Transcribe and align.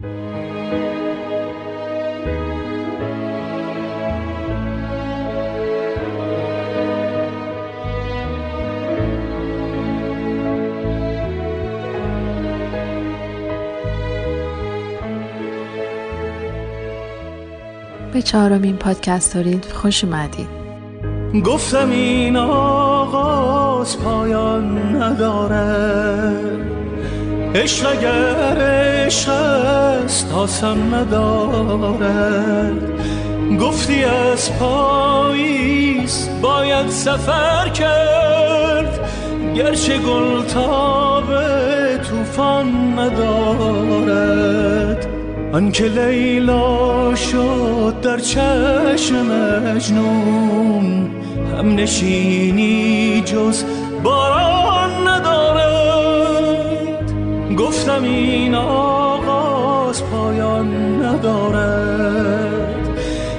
به 0.00 0.08
چهارمین 18.24 18.76
پادکست 18.76 19.34
دارید. 19.34 19.64
خوش 19.64 20.04
اومدید. 20.04 20.48
گفتم 21.44 21.90
این 21.90 22.36
آغاز 22.36 23.98
پایان 24.00 24.96
نداره 24.96 26.58
عشق 27.54 27.86
اگر 27.90 28.62
عشق 29.06 29.28
است 29.28 30.32
آسان 30.32 30.94
نداره 30.94 32.72
گفتی 33.60 34.04
از 34.04 34.58
پاییز 34.58 36.28
باید 36.42 36.88
سفر 36.88 37.68
کرد. 37.68 39.00
گرچه 39.56 39.98
گل 39.98 40.42
به 41.28 41.98
توفان 42.10 42.98
ندارد. 42.98 44.48
آنکه 45.52 45.84
لیلا 45.84 47.14
شد 47.14 47.94
در 48.02 48.18
چشم 48.18 49.16
مجنون 49.26 51.10
هم 51.58 51.74
نشینی 51.74 53.22
جز 53.26 53.64
باران 54.02 54.57
گفتم 57.68 58.02
این 58.02 58.54
آغاز 58.54 60.04
پایان 60.04 61.02
ندارد. 61.02 62.88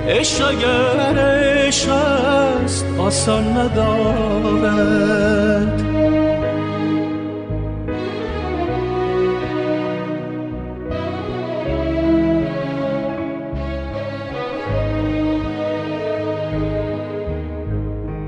عشق 0.07 0.47
اگر 0.47 1.17
عشق 1.19 1.89
است 1.91 2.85
آسان 2.99 3.57
ندارد. 3.57 5.09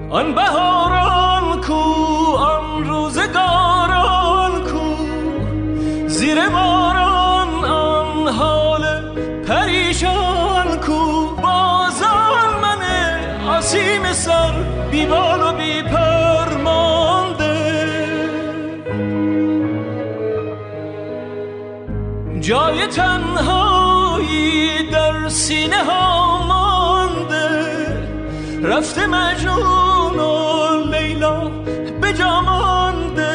آن 0.09 0.35
بهاران 0.35 0.60
سینه 25.51 25.83
ها 25.83 26.47
مانده. 26.47 27.49
رفته 28.63 29.07
مجنون 29.07 30.19
لیلا 30.93 31.51
به 32.01 32.13
جامانده 32.13 33.31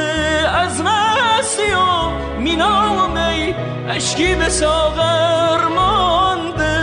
از 0.54 0.80
مستی 0.80 1.72
و 1.72 2.10
مینا 2.40 2.94
و 2.94 3.08
می 3.08 3.54
اشکی 3.88 4.34
به 4.34 4.48
ساغر 4.48 5.64
مانده. 5.76 6.76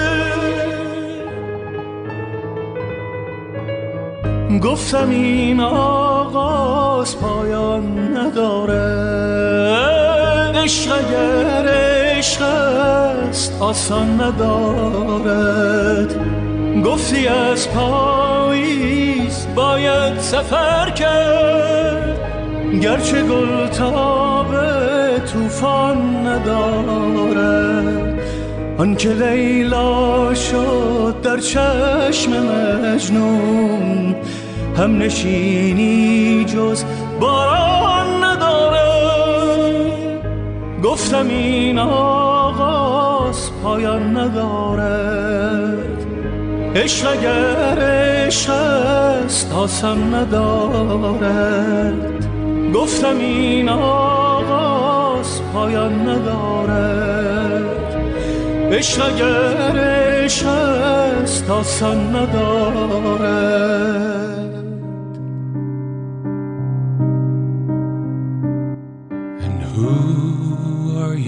گفتم 4.64 5.10
این 5.10 5.60
آغاز 5.60 7.20
پایان 7.20 8.18
نداره. 8.18 10.03
عشق 10.64 10.92
اگر 10.92 11.68
عشق 11.68 12.42
است 12.42 13.62
آسان 13.62 14.22
ندارد. 14.22 16.16
گفتی 16.86 17.28
از 17.28 17.70
پاییز 17.70 19.48
باید 19.56 20.20
سفر 20.20 20.90
کرد. 20.90 22.20
گرچه 22.82 23.22
گل 23.24 23.68
به 24.52 25.22
توفان 25.34 26.28
نداره 26.28 27.94
آنکه 28.78 29.10
لیلا 29.10 30.34
شد 30.34 31.16
در 31.24 31.38
چشم 31.38 32.32
مجنون 32.32 34.16
هم 34.78 34.98
نشینی 34.98 36.46
جز 36.46 36.84
باران 37.20 37.93
گفتم 40.84 41.28
این 41.30 41.80
آغاز 41.80 43.52
پایان 43.64 44.18
نداره 44.18 45.78
عشق 46.76 47.12
اگر 47.12 47.80
عشق 47.80 48.52
است 48.52 49.54
آسان 49.54 50.14
ندارد. 50.14 51.94
گفتم 52.74 53.20
این 53.20 53.70
آغاز 53.70 55.42
پایان 55.54 56.10
ندارد. 56.10 57.64
عشق 58.72 59.06
اگر 59.06 59.80
عشق 59.80 60.48
است 60.48 61.50
آسان 61.50 62.16
ندارد. 62.16 64.23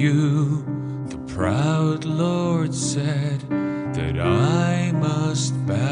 You? 0.05 0.63
The 1.09 1.17
proud 1.33 2.05
Lord 2.05 2.75
said 2.75 3.39
that 3.95 4.19
I 4.19 4.91
must 4.91 5.53
bow 5.65 5.84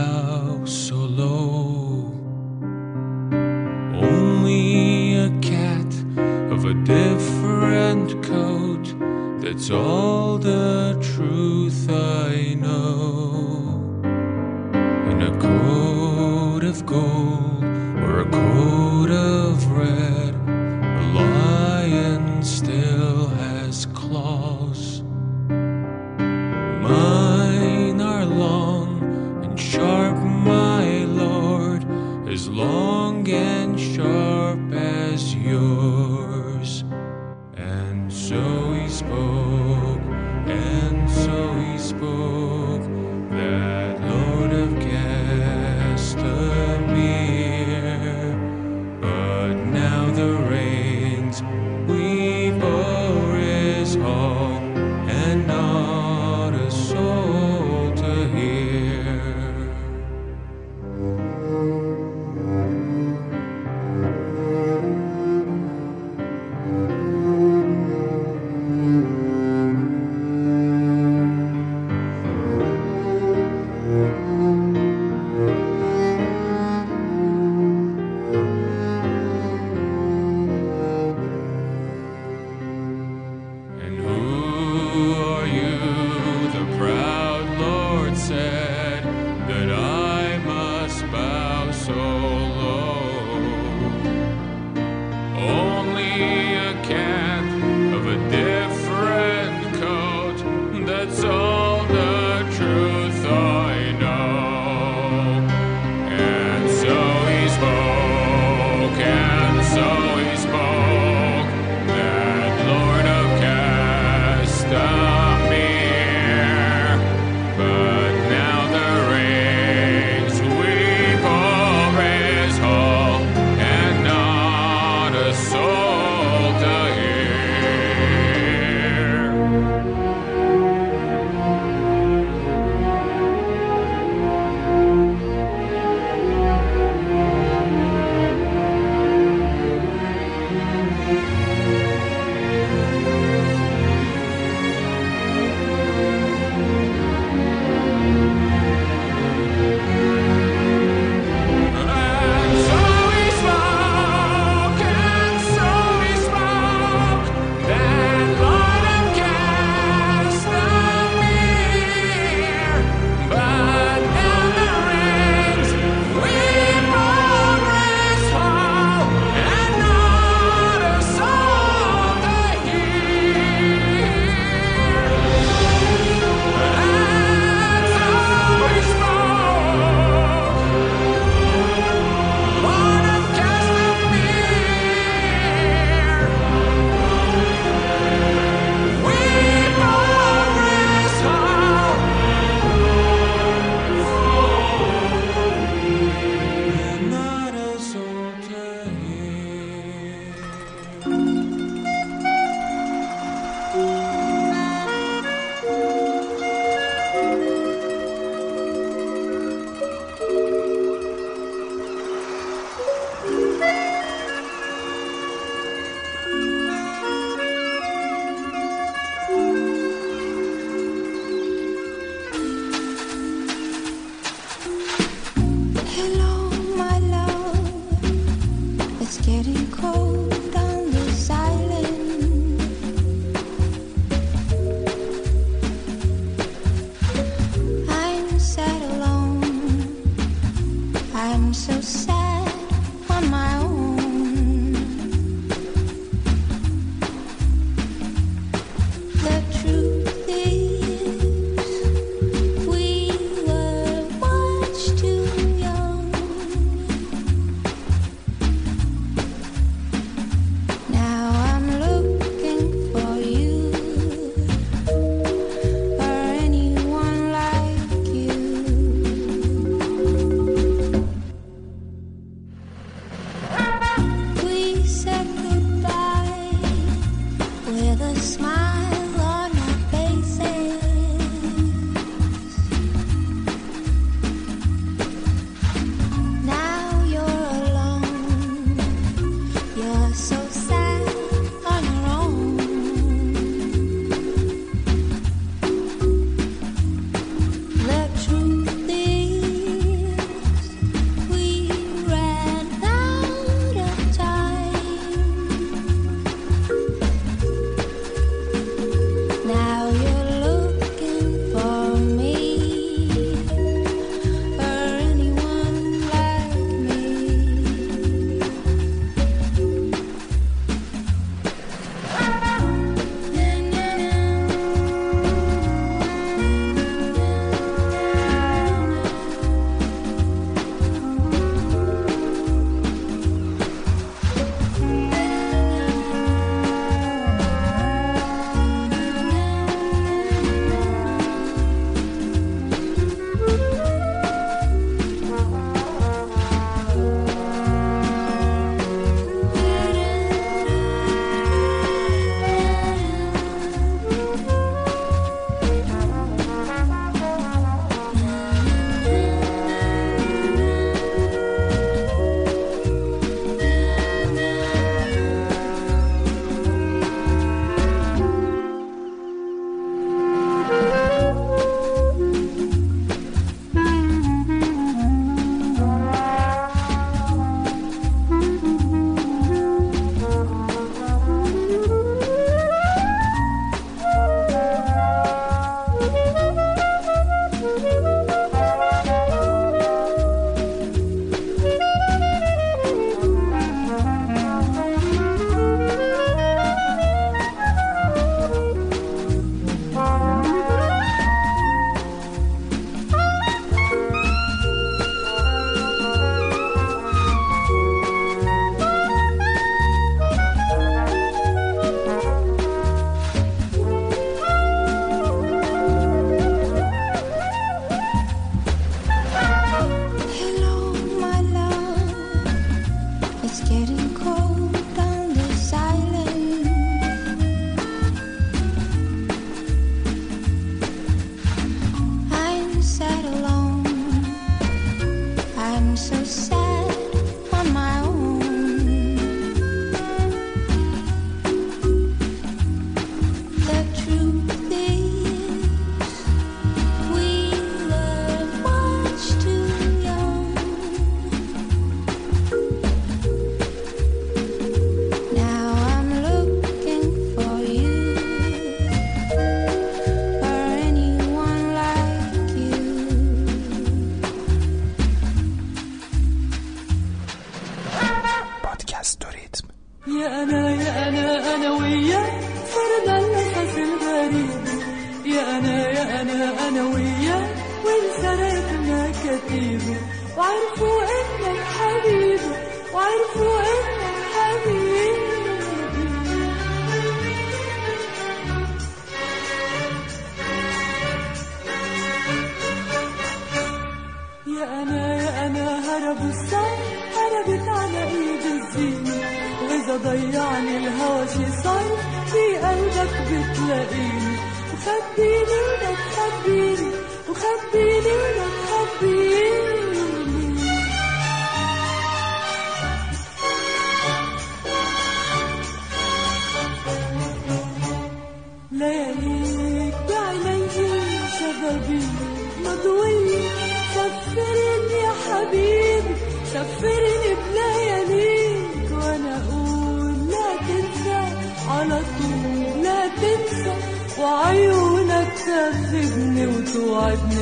الصار 496.33 496.77
هربت 497.17 497.67
على 497.79 498.01
إيد 498.03 498.43
الزينة 498.57 499.15
وإذا 499.63 499.95
ضيعني 499.97 500.77
الهوى 500.77 501.27
شي 501.33 501.45
صار 501.63 501.85
في 502.31 502.43
قلبك 502.65 503.13
بتلاقيني. 503.29 504.33
وخبيني 504.73 505.61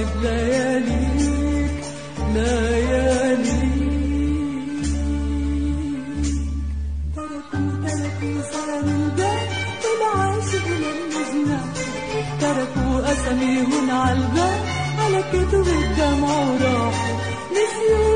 وتوعدني 0.02 0.16
بلياليك 0.22 1.84
لياليك 2.34 3.62
تركوا 7.16 7.70
تركوا 7.86 8.42
صاروا 8.52 8.82
الباب 8.82 9.48
العاشق 9.92 10.68
للمجنى 10.68 11.60
تركوا 12.42 13.12
أساميهن 13.12 13.90
على 13.90 14.18
الباب 14.20 14.62
على 15.00 15.24
كتب 15.34 15.68
الدمع 15.68 16.34
وراحوا. 16.40 17.16
نسيوا 17.52 18.11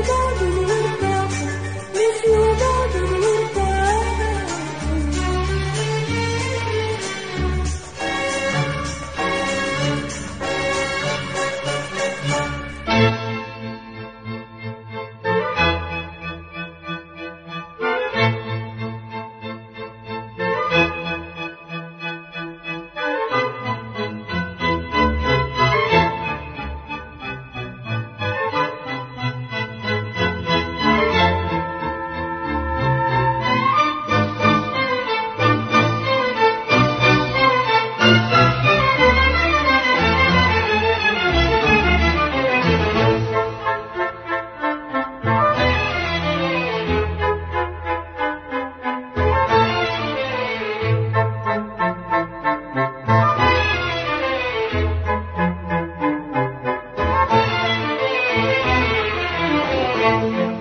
Thank 59.98 60.36
you. 60.36 60.55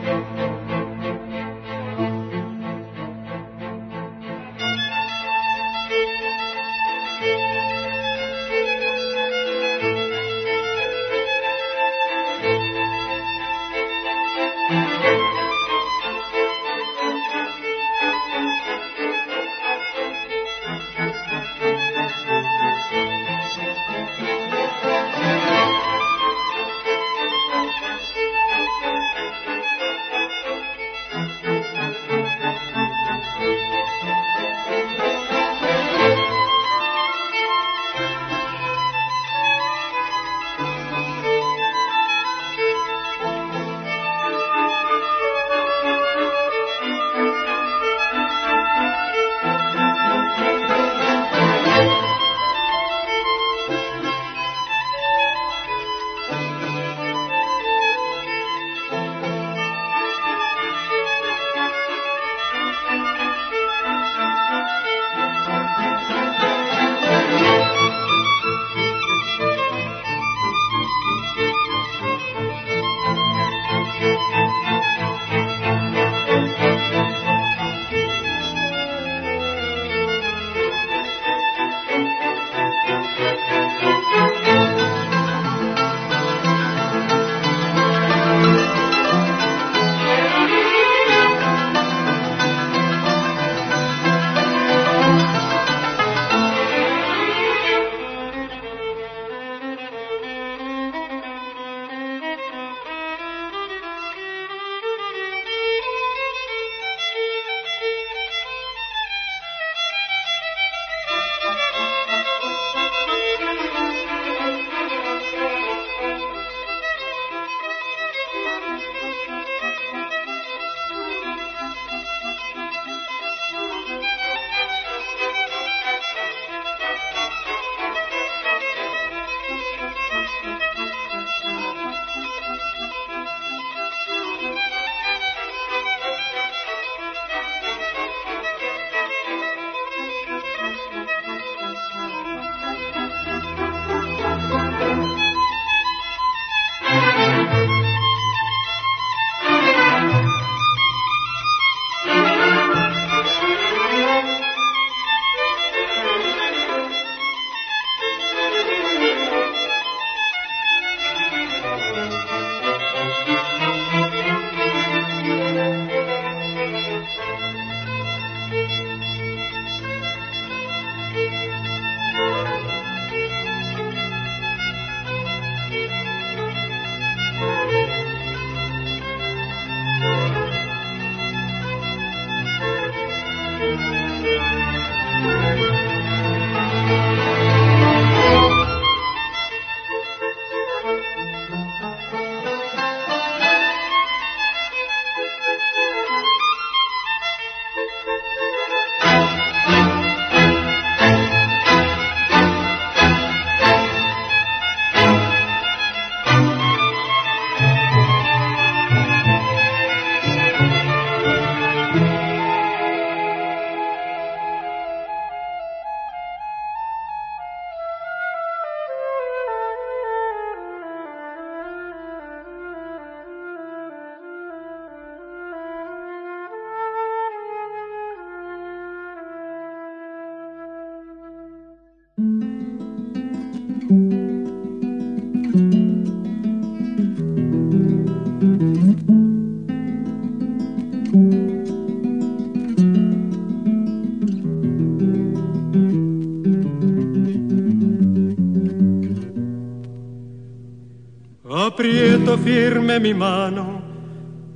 Aprieto 251.66 252.38
firme 252.38 253.00
mi 253.00 253.12
mano 253.16 253.82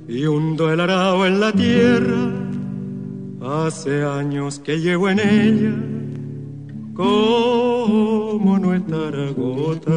y 0.06 0.24
hundo 0.26 0.70
el 0.72 0.78
en 0.78 1.40
la 1.40 1.50
tierra. 1.52 2.30
Hace 3.42 4.04
años 4.04 4.60
que 4.60 4.78
llevo 4.78 5.08
en 5.08 5.18
ella 5.18 5.74
como 6.94 8.56
nuestra 8.60 9.32
gota. 9.32 9.90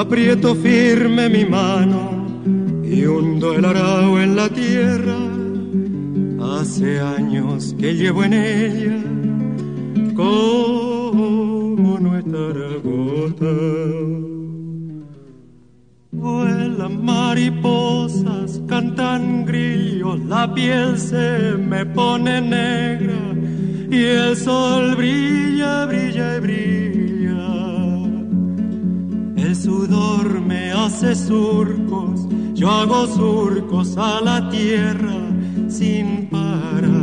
Aprieto 0.00 0.54
firme 0.54 1.28
mi 1.28 1.44
mano 1.44 2.84
y 2.84 3.04
hundo 3.04 3.52
el 3.52 3.64
en 3.64 4.36
la 4.36 4.48
tierra. 4.48 5.16
Hace 6.60 7.00
años 7.00 7.74
que 7.76 7.94
llevo 7.96 8.22
en 8.22 8.32
ella 8.32 9.15
como 10.16 11.98
nuestra 12.00 12.68
gota. 12.82 13.54
Vuelan 16.12 17.04
mariposas, 17.04 18.60
cantan 18.66 19.44
grillos, 19.44 20.18
la 20.24 20.52
piel 20.54 20.98
se 20.98 21.52
me 21.58 21.84
pone 21.84 22.40
negra 22.40 23.20
y 23.90 24.02
el 24.02 24.36
sol 24.36 24.96
brilla, 24.96 25.86
brilla 25.86 26.36
y 26.36 26.40
brilla 26.40 26.76
sudor 29.66 30.40
me 30.40 30.70
hace 30.72 31.14
surcos, 31.14 32.26
yo 32.54 32.70
hago 32.70 33.06
surcos 33.06 33.96
a 33.96 34.20
la 34.20 34.48
tierra 34.50 35.16
sin 35.68 36.28
parar. 36.28 36.95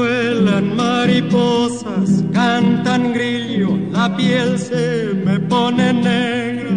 Vuelan 0.00 0.76
mariposas, 0.76 2.24
cantan 2.32 3.12
grillo, 3.12 3.76
la 3.92 4.08
piel 4.16 4.58
se 4.58 5.12
me 5.26 5.38
pone 5.40 5.92
negra 5.92 6.70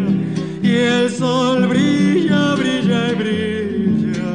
y 0.62 0.72
el 0.72 1.10
sol 1.10 1.68
brilla, 1.70 2.56
brilla 2.56 3.12
y 3.12 3.16
brilla. 3.22 4.34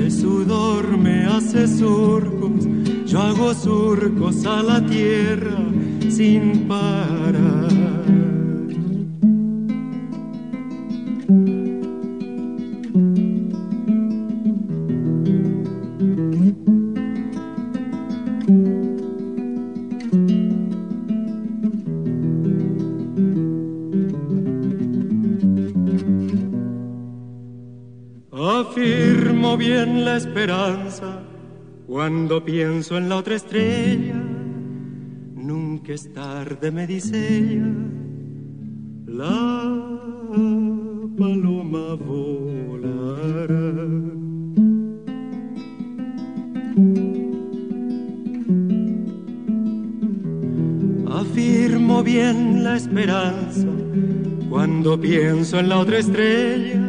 El 0.00 0.12
sudor 0.12 0.96
me 0.96 1.24
hace 1.24 1.66
surcos, 1.66 2.68
yo 3.04 3.20
hago 3.20 3.52
surcos 3.52 4.46
a 4.46 4.62
la 4.62 4.86
tierra 4.86 5.58
sin 6.08 6.68
parar. 6.68 7.77
Bien 29.58 30.04
la 30.04 30.16
esperanza 30.16 31.22
cuando 31.86 32.44
pienso 32.44 32.96
en 32.96 33.08
la 33.08 33.16
otra 33.16 33.34
estrella 33.34 34.14
que 35.88 35.94
es 35.94 36.12
tarde, 36.12 36.70
me 36.70 36.86
dice 36.86 37.16
ella, 37.38 37.64
la 39.06 39.98
paloma 41.16 41.94
volará. 41.94 43.56
Afirmo 51.10 52.02
bien 52.02 52.62
la 52.62 52.76
esperanza 52.76 53.66
cuando 54.50 55.00
pienso 55.00 55.58
en 55.58 55.70
la 55.70 55.78
otra 55.78 56.00
estrella. 56.00 56.87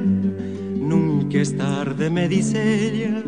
Nunca 1.29 1.43
es 1.43 1.55
tarde, 1.55 2.09
me 2.09 2.27
dice 2.27 2.57
ella, 2.87 3.21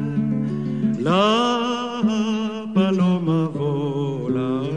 la 0.99 2.65
paloma 2.73 3.47
volará. 3.49 4.71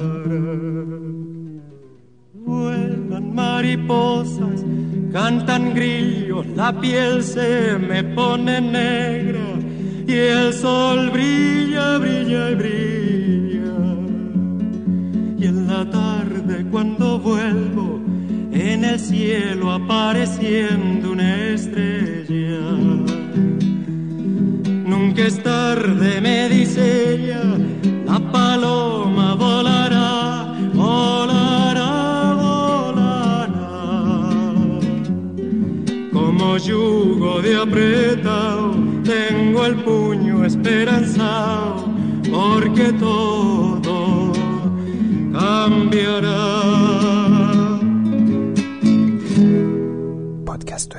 mariposas, 3.33 4.63
cantan 5.11 5.73
grillos, 5.73 6.47
la 6.49 6.79
piel 6.79 7.23
se 7.23 7.79
me 7.79 8.05
pone 8.05 8.61
negra 8.61 9.59
y 10.07 10.13
el 10.13 10.53
sol 10.53 11.09
brilla, 11.11 11.97
brilla 11.97 12.51
y 12.51 12.55
brilla. 12.57 13.77
Y 15.39 15.47
en 15.47 15.67
la 15.67 15.89
tarde 15.89 16.67
cuando 16.71 17.19
vuelvo, 17.19 18.03
en 18.53 18.85
el 18.85 19.01
cielo 19.01 19.73
apareciendo 19.73 21.13
una 21.13 21.55
estrella. 21.55 23.04
Nunca 25.17 25.29
es 25.29 25.41
tarde, 25.45 26.21
me 26.21 26.49
dice 26.49 27.15
ella, 27.15 27.45
la 28.05 28.19
paloma 28.33 29.37
volará, 29.37 30.59
volará. 30.75 32.25
yugo 36.59 37.41
de 37.43 37.57
apretado, 37.57 38.73
tengo 39.05 39.67
el 39.67 39.77
puño 39.85 40.45
esperanzado, 40.45 41.85
porque 42.29 42.93
todo 42.95 44.33
cambiará. 45.33 46.39
Podcast 50.45 50.93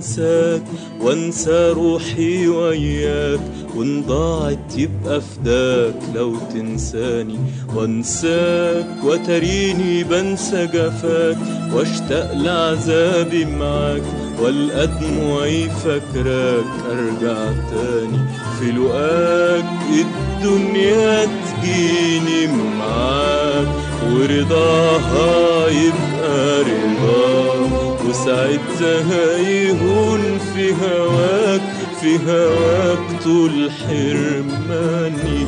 انساك 0.00 0.62
وانسى 1.00 1.72
روحي 1.76 2.48
وياك 2.48 3.40
وان 3.76 4.02
ضاعت 4.02 4.76
يبقى 4.76 5.20
فداك 5.20 5.94
لو 6.14 6.36
تنساني 6.54 7.38
وانساك 7.74 8.86
وتريني 9.04 10.04
بنسى 10.04 10.66
جفاك 10.66 11.36
واشتاق 11.72 12.32
لعذابي 12.34 13.44
معاك 13.44 14.02
والقى 14.42 14.86
دموعي 14.86 15.68
فاكراك. 15.70 16.64
أرجع 16.90 17.52
تاني 17.70 18.18
في 18.58 18.72
لقاك 18.72 19.64
الدنيا 20.00 21.24
تجيني 21.24 22.46
معاك 22.78 23.68
ورضاها 24.12 25.68
يبقى 25.68 26.60
رضاك. 26.62 27.89
وساعتها 28.08 29.38
يهون 29.38 30.38
في 30.54 30.72
هواك 30.72 31.60
في 32.00 32.16
هواك 32.26 33.22
طول 33.24 33.70
حرماني. 33.70 35.46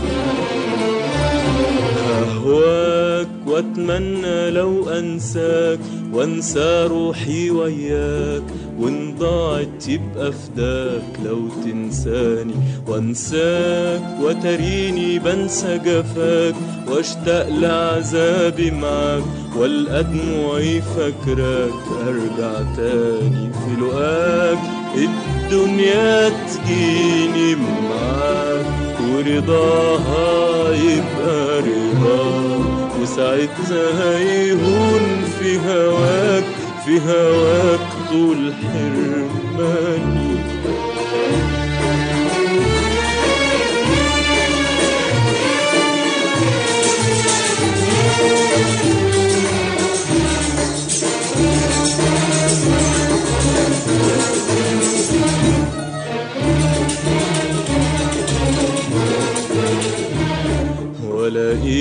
أهواك 2.22 3.28
وأتمنى 3.46 4.50
لو 4.50 4.88
أنساك 4.90 5.78
وانسى 6.12 6.86
روحي 6.90 7.50
وياك 7.50 8.42
وان 8.78 9.14
ضاعت 9.18 9.88
يبقى 9.88 10.32
فداك 10.32 11.02
لو 11.24 11.38
تنساني 11.64 12.54
وانساك 12.88 14.02
وتريني 14.22 15.18
بنسى 15.18 15.78
جفاك 15.78 16.54
واشتاق 16.88 17.48
لعذابي 17.48 18.70
معاك. 18.70 19.22
والقى 19.56 20.04
دموعي 20.04 20.82
فاكراك 20.82 21.72
أرجع 22.06 22.52
تاني 22.76 23.50
في 23.52 23.80
لقاك. 23.80 24.58
الدنيا 24.96 26.28
تجيني 26.28 27.54
معاك 27.54 28.66
ورضاها 29.00 30.74
يبقى 30.74 31.60
رضاك. 31.60 32.71
وساعتها 33.02 34.18
يهون 34.18 35.24
في 35.38 35.58
هواك 35.58 36.44
في 36.84 37.00
هواك 37.00 37.80
طول 38.10 38.52
حرماني. 38.54 40.31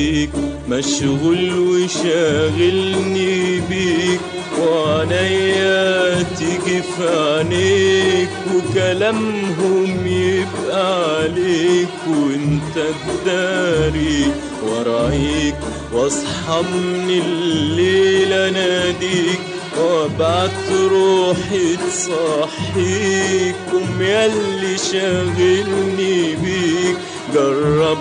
والاقيك 0.01 0.29
مشغول 0.69 1.59
وشاغلني 1.59 3.61
بيك. 3.69 4.19
وعنيا 4.59 6.23
تيجي 6.23 6.81
في 6.81 7.09
عينيك 7.09 8.29
وكلامهم 8.55 10.07
يبقى 10.07 11.15
عليك. 11.15 11.87
وأنت 12.07 12.87
تداري 13.25 14.31
ورايك 14.67 15.55
واصحى 15.93 16.61
من 16.61 17.21
الليل 17.25 18.33
أناديك. 18.33 19.39
وأبعت 19.77 20.71
روحي 20.91 21.75
تصحيك. 21.75 23.55
قوم 23.71 24.01
ياللي 24.01 24.77
شاغلني 24.91 26.35
بيك. 26.35 26.97
جرب 27.33 27.97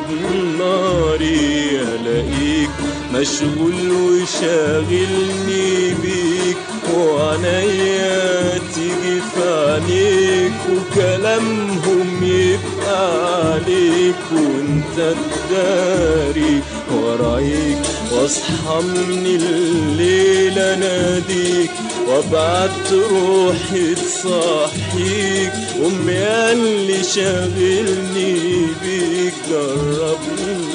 ناري 0.59 1.81
الاقيك 1.83 2.71
مشغول 3.15 3.93
وشاغلني 3.93 5.95
بيك 6.03 6.57
وعنيا 6.97 8.59
تيجي 8.75 9.21
في 9.35 9.43
عينيك 9.45 10.53
وكلامهم 10.71 12.21
يبقى 12.23 13.53
عليك 13.53 14.17
وأنت 14.33 15.15
تداري 15.51 16.61
ورايك. 16.93 17.79
واصحى 18.13 18.81
من 18.83 19.27
الليل 19.27 20.59
أناديك 20.59 21.71
وابعت 22.09 22.93
روحي 22.93 23.95
تصحيك 24.23 25.53
أمي 25.87 26.53
اللي 26.53 27.03
شاغلني 27.15 28.67
بيك 28.83 29.35
جرب 29.51 30.19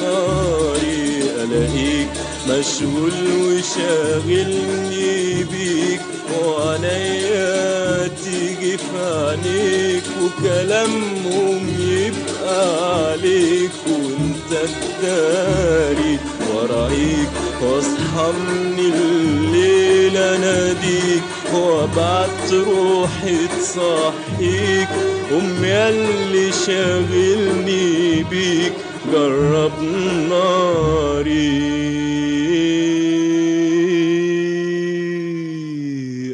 ناري 0.00 1.22
الاقيك 1.44 2.08
مشغول 2.48 3.12
وشاغلني 3.42 5.44
بيك. 5.44 6.00
وعنيا 6.44 8.08
تيجي 8.24 8.78
في 8.78 8.84
عينيك 9.02 10.02
وكلامهم 10.22 11.62
يبقى 11.80 13.10
عليك 13.10 13.70
وانت 13.86 14.35
تداري 14.50 16.18
ورأيك 16.54 17.28
واصحى 17.62 18.32
من 18.32 18.78
الليل 18.78 20.16
اناديك 20.16 21.22
وابعت 21.54 22.52
روحي 22.52 23.36
تصحيك. 23.60 24.88
امي 25.32 25.72
اللي 25.72 26.52
شاغلني 26.66 28.22
بيك. 28.30 28.72
جرب 29.12 29.82
ناري. 30.30 31.86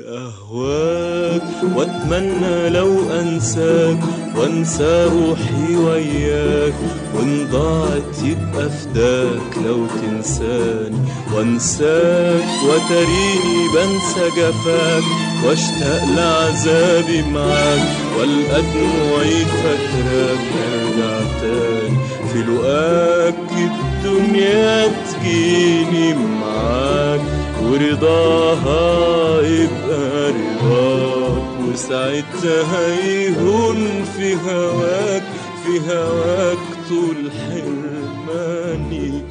أهواك. 0.08 1.42
وأتمنى 1.76 2.68
لو 2.68 3.10
أنساك. 3.20 3.98
وأنسى 4.36 5.10
روحي 5.12 5.76
وياك. 5.76 7.01
وإن 7.22 7.48
ضاعت 7.52 8.16
يبقى 8.24 8.70
فداك 8.70 9.64
لو 9.66 9.86
تنساني. 9.86 10.96
وانساك 11.34 12.44
وتريني 12.64 13.68
بنسى 13.74 14.28
جفاك 14.36 15.02
واشتاق 15.46 16.04
لعذابي 16.16 17.22
معاك. 17.22 17.88
والقى 18.18 18.62
دموعي 18.62 19.44
فاكراك 19.44 20.46
ارجع 20.72 21.20
تاني. 21.40 21.96
في 22.32 22.38
لقاك 22.38 23.52
الدنيا 23.70 24.86
تجيني 24.86 26.14
معاك 26.14 27.20
ورضاها 27.62 29.42
يبقى 29.42 30.28
رضاك. 30.30 31.42
وساعتها 31.72 33.04
يهون 33.04 34.04
في 34.16 34.34
هواك 34.34 35.22
في 35.64 35.80
هواك 35.90 36.58
طول 36.92 37.30
حرماني 37.30 39.22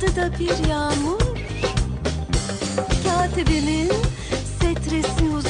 yağdı 0.00 0.16
da 0.16 0.38
bir 0.38 0.68
yağmur. 0.68 1.20
Katibimin 3.04 3.92
setresi 4.60 5.24
uzun. 5.36 5.49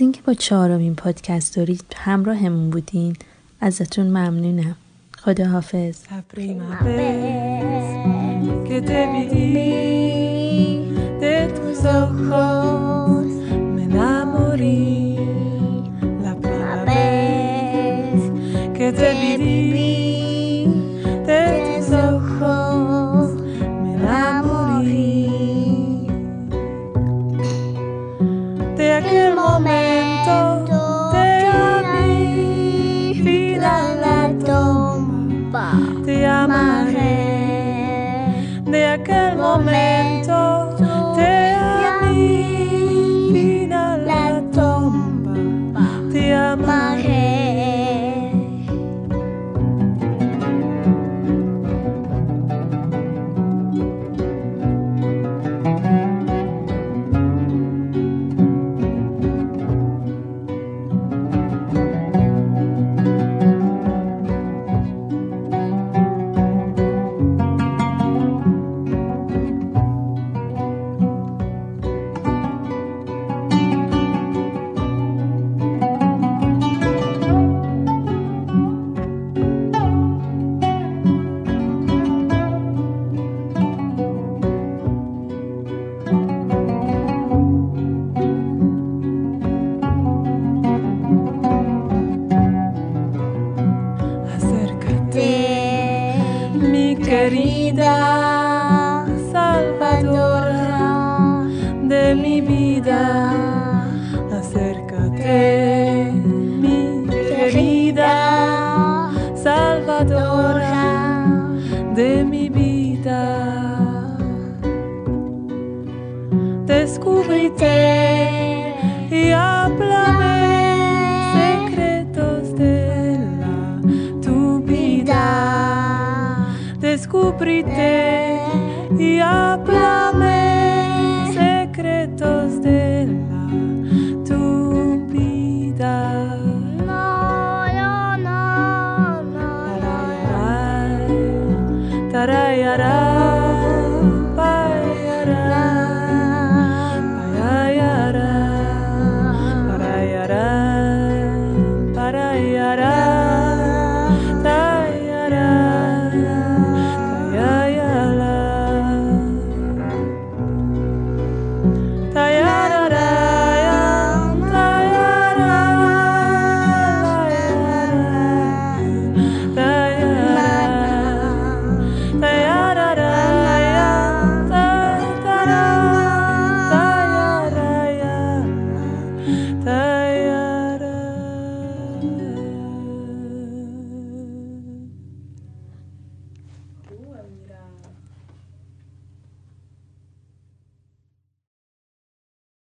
اینکه 0.00 0.22
با 0.22 0.34
چهارمین 0.34 0.94
پادکست 0.94 1.56
داری 1.56 1.78
همراهمون 1.96 2.70
بودین 2.70 3.16
ازتون 3.60 4.06
ممنونم. 4.06 4.76
خداحافظ. 5.18 5.96
حافظ. 6.70 7.60
te 18.92 20.19